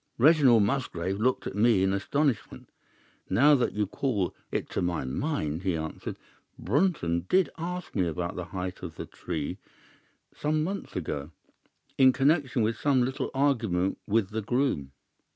[0.17, 2.71] "Reginald Musgrave looked at me in astonishment.
[3.29, 6.17] 'Now that you call it to my mind,' he answered,
[6.57, 9.59] 'Brunton did ask me about the height of the tree
[10.33, 11.29] some months ago,
[11.99, 14.91] in connection with some little argument with the groom.